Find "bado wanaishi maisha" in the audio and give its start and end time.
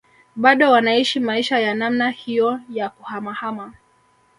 0.35-1.59